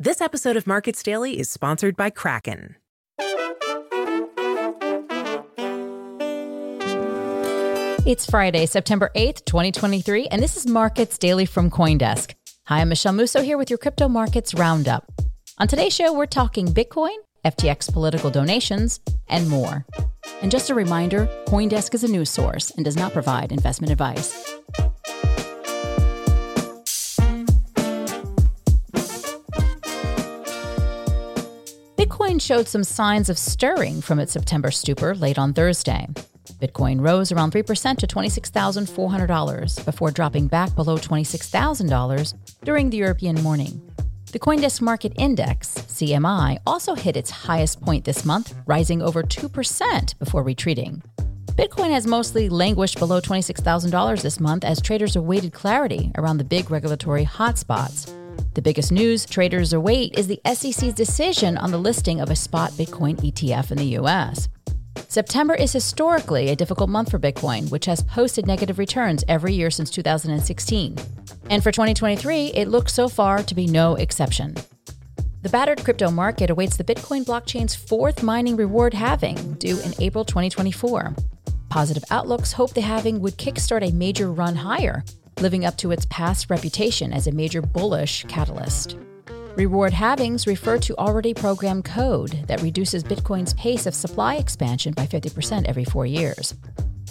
[0.00, 2.76] This episode of Markets Daily is sponsored by Kraken.
[8.06, 12.34] It's Friday, September 8th, 2023, and this is Markets Daily from Coindesk.
[12.66, 15.10] Hi, I'm Michele Musso here with your crypto markets roundup.
[15.58, 19.84] On today's show, we're talking Bitcoin, FTX political donations, and more.
[20.42, 24.60] And just a reminder Coindesk is a news source and does not provide investment advice.
[32.08, 36.08] Bitcoin showed some signs of stirring from its September stupor late on Thursday.
[36.58, 43.82] Bitcoin rose around 3% to $26,400 before dropping back below $26,000 during the European morning.
[44.32, 50.18] The Coindesk Market Index, CMI, also hit its highest point this month, rising over 2%
[50.18, 51.02] before retreating.
[51.56, 56.70] Bitcoin has mostly languished below $26,000 this month as traders awaited clarity around the big
[56.70, 58.14] regulatory hotspots.
[58.54, 62.72] The biggest news traders await is the SEC's decision on the listing of a spot
[62.72, 64.48] Bitcoin ETF in the US.
[65.08, 69.70] September is historically a difficult month for Bitcoin, which has posted negative returns every year
[69.70, 70.96] since 2016.
[71.50, 74.54] And for 2023, it looks so far to be no exception.
[75.42, 80.24] The battered crypto market awaits the Bitcoin blockchain's fourth mining reward halving, due in April
[80.24, 81.14] 2024.
[81.68, 85.04] Positive outlooks hope the halving would kickstart a major run higher,
[85.40, 88.96] living up to its past reputation as a major bullish catalyst.
[89.56, 95.06] Reward halvings refer to already programmed code that reduces Bitcoin's pace of supply expansion by
[95.06, 96.54] 50% every four years.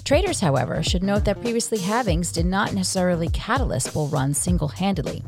[0.05, 5.21] Traders, however, should note that previously halvings did not necessarily catalyst bull runs single handedly.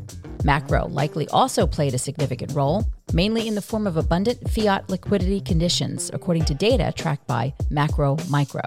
[0.44, 5.40] Macro likely also played a significant role, mainly in the form of abundant fiat liquidity
[5.42, 8.62] conditions, according to data tracked by Macro Micro.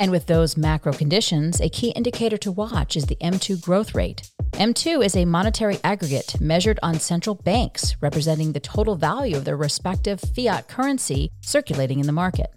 [0.00, 4.30] And with those macro conditions, a key indicator to watch is the M2 growth rate.
[4.54, 9.56] M2 is a monetary aggregate measured on central banks, representing the total value of their
[9.56, 12.50] respective fiat currency circulating in the market.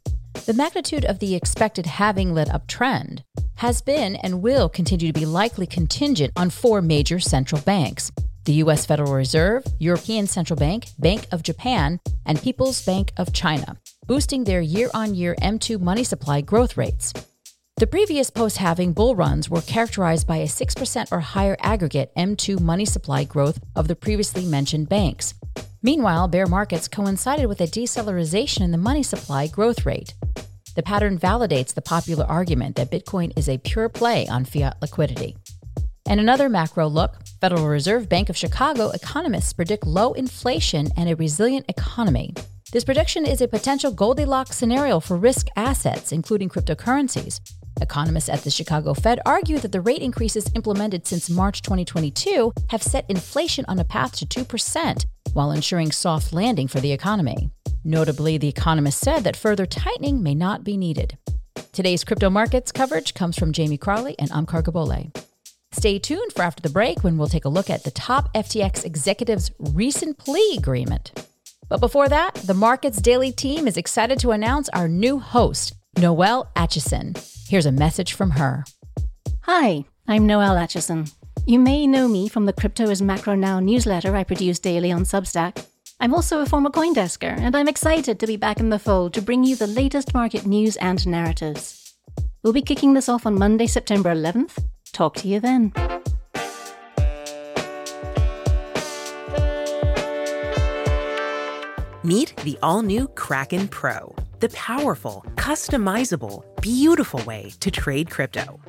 [0.45, 3.23] The magnitude of the expected halving led uptrend
[3.55, 8.11] has been and will continue to be likely contingent on four major central banks
[8.45, 13.77] the US Federal Reserve, European Central Bank, Bank of Japan, and People's Bank of China,
[14.07, 17.13] boosting their year on year M2 money supply growth rates.
[17.75, 22.59] The previous post halving bull runs were characterized by a 6% or higher aggregate M2
[22.59, 25.35] money supply growth of the previously mentioned banks.
[25.83, 30.15] Meanwhile, bear markets coincided with a deceleration in the money supply growth rate.
[30.75, 35.35] The pattern validates the popular argument that Bitcoin is a pure play on fiat liquidity.
[36.07, 41.15] And another macro look Federal Reserve Bank of Chicago economists predict low inflation and a
[41.15, 42.33] resilient economy.
[42.71, 47.39] This prediction is a potential Goldilocks scenario for risk assets, including cryptocurrencies,
[47.81, 52.81] Economists at the Chicago Fed argue that the rate increases implemented since March 2022 have
[52.81, 57.51] set inflation on a path to 2% while ensuring soft landing for the economy.
[57.83, 61.17] Notably, the economist said that further tightening may not be needed.
[61.71, 65.15] Today's crypto markets coverage comes from Jamie Crowley and Omkar Godbole.
[65.71, 68.83] Stay tuned for after the break when we'll take a look at the top FTX
[68.83, 71.26] executive's recent plea agreement.
[71.69, 76.49] But before that, the Markets Daily team is excited to announce our new host, Noelle
[76.55, 77.17] Acheson.
[77.49, 78.63] Here's a message from her.
[79.41, 81.11] Hi, I'm Noelle Acheson.
[81.45, 85.03] You may know me from the Crypto is Macro Now newsletter I produce daily on
[85.03, 85.65] Substack.
[85.99, 89.21] I'm also a former Coindesker, and I'm excited to be back in the fold to
[89.21, 91.95] bring you the latest market news and narratives.
[92.43, 94.57] We'll be kicking this off on Monday, September 11th.
[94.93, 95.73] Talk to you then.
[102.07, 108.61] Meet the all new Kraken Pro the powerful, customizable, beautiful way to trade crypto.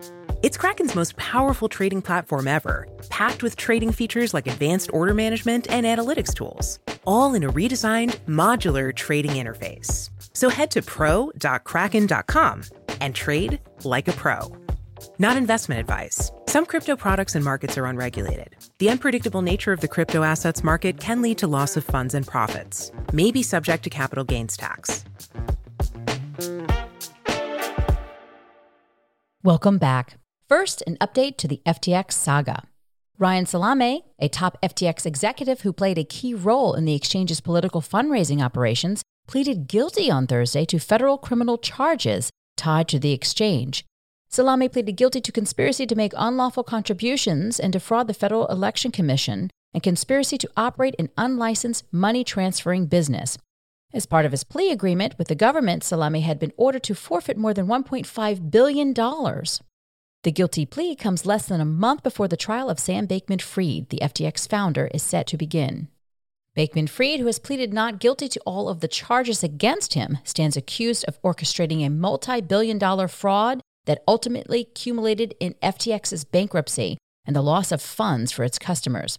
[0.42, 5.70] It's Kraken's most powerful trading platform ever, packed with trading features like advanced order management
[5.70, 10.10] and analytics tools, all in a redesigned, modular trading interface.
[10.32, 12.62] So head to pro.kraken.com
[13.00, 14.67] and trade like a pro.
[15.18, 16.30] Not investment advice.
[16.46, 18.56] Some crypto products and markets are unregulated.
[18.78, 22.26] The unpredictable nature of the crypto assets market can lead to loss of funds and
[22.26, 25.04] profits, may be subject to capital gains tax.
[29.42, 30.18] Welcome back.
[30.48, 32.64] First, an update to the FTX saga.
[33.18, 37.80] Ryan Salame, a top FTX executive who played a key role in the exchange's political
[37.80, 43.84] fundraising operations, pleaded guilty on Thursday to federal criminal charges tied to the exchange.
[44.30, 49.50] Salame pleaded guilty to conspiracy to make unlawful contributions and defraud the Federal Election Commission
[49.72, 53.38] and conspiracy to operate an unlicensed money transferring business.
[53.94, 57.38] As part of his plea agreement with the government, Salame had been ordered to forfeit
[57.38, 58.92] more than $1.5 billion.
[58.92, 63.88] The guilty plea comes less than a month before the trial of Sam Bankman Fried,
[63.88, 65.88] the FTX founder, is set to begin.
[66.54, 70.56] Bankman Fried, who has pleaded not guilty to all of the charges against him, stands
[70.56, 77.34] accused of orchestrating a multi billion dollar fraud that ultimately culminated in FTX's bankruptcy and
[77.34, 79.18] the loss of funds for its customers.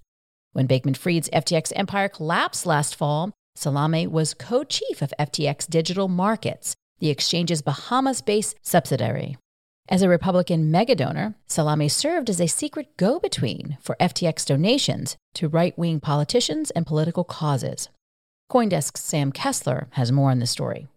[0.54, 6.08] When Bankman Fried's FTX empire collapsed last fall, Salame was co chief of FTX Digital
[6.08, 9.38] Markets, the exchange's Bahamas based subsidiary.
[9.90, 15.48] As a Republican megadonor, Salame served as a secret go between for FTX donations to
[15.48, 17.90] right wing politicians and political causes.
[18.52, 20.88] Coindesk's Sam Kessler has more on the story.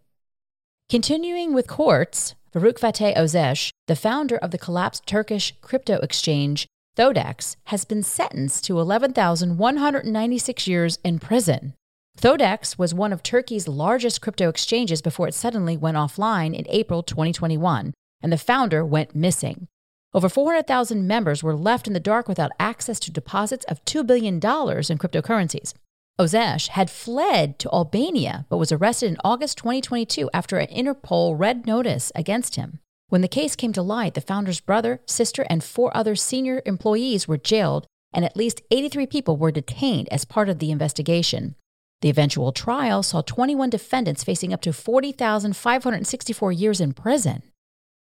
[0.92, 6.66] Continuing with courts, Faruk Fatih Özer, the founder of the collapsed Turkish crypto exchange
[6.98, 11.72] Thodex, has been sentenced to 11,196 years in prison.
[12.18, 17.02] Thodex was one of Turkey's largest crypto exchanges before it suddenly went offline in April
[17.02, 19.68] 2021 and the founder went missing.
[20.12, 24.34] Over 400,000 members were left in the dark without access to deposits of $2 billion
[24.34, 25.72] in cryptocurrencies.
[26.20, 31.66] Özer had fled to Albania but was arrested in August 2022 after an Interpol red
[31.66, 32.80] notice against him.
[33.08, 37.26] When the case came to light, the founder's brother, sister, and four other senior employees
[37.28, 41.54] were jailed, and at least 83 people were detained as part of the investigation.
[42.02, 47.42] The eventual trial saw 21 defendants facing up to 40,564 years in prison.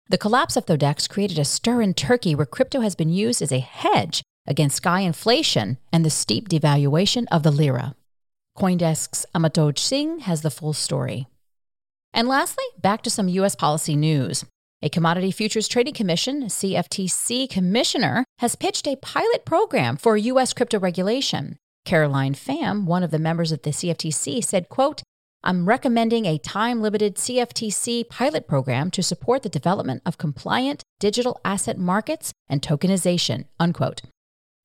[0.08, 3.50] The collapse of Thodex created a stir in Turkey where crypto has been used as
[3.50, 7.94] a hedge against sky inflation and the steep devaluation of the lira.
[8.56, 11.26] Coindesk's Amitoj Singh has the full story.
[12.14, 13.54] And lastly, back to some U.S.
[13.54, 14.44] policy news.
[14.82, 20.52] A Commodity Futures Trading Commission, CFTC commissioner, has pitched a pilot program for U.S.
[20.52, 21.56] crypto regulation.
[21.84, 25.02] Caroline Pham, one of the members of the CFTC, said, quote,
[25.44, 31.40] I'm recommending a time limited CFTC pilot program to support the development of compliant digital
[31.44, 33.44] asset markets and tokenization.
[33.60, 34.02] Unquote.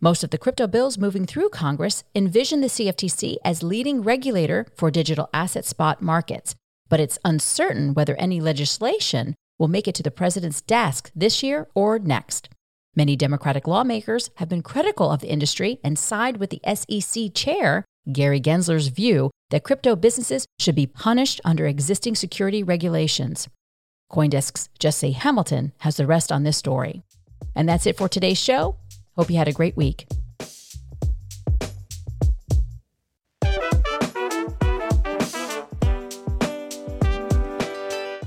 [0.03, 4.89] Most of the crypto bills moving through Congress envision the CFTC as leading regulator for
[4.89, 6.55] digital asset spot markets,
[6.89, 11.67] but it's uncertain whether any legislation will make it to the president's desk this year
[11.75, 12.49] or next.
[12.95, 17.85] Many Democratic lawmakers have been critical of the industry and side with the SEC chair
[18.11, 23.47] Gary Gensler's view that crypto businesses should be punished under existing security regulations.
[24.11, 27.03] Coindesk's Jesse Hamilton has the rest on this story.
[27.55, 28.77] And that's it for today's show.
[29.21, 30.07] Hope you had a great week.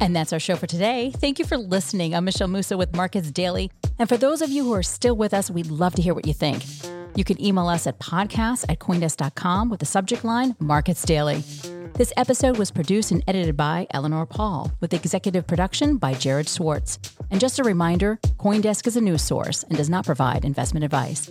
[0.01, 1.11] And that's our show for today.
[1.17, 2.15] Thank you for listening.
[2.15, 3.73] I'm Michele Musso with Markets Daily.
[3.99, 6.29] And for those of you who are still with us, we'd love to hear what
[6.29, 6.63] you think.
[7.17, 11.43] You can email us at podcast at coindesk.com with the subject line Markets Daily.
[11.97, 16.99] This episode was produced and edited by Eleanor Pahl, with executive production by Jared Schwartz.
[17.31, 21.31] And just a reminder Coindesk is a news source and does not provide investment advice.